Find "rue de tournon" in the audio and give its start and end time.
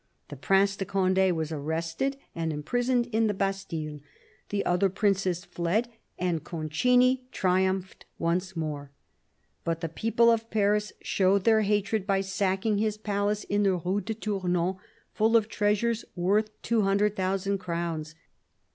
13.75-14.77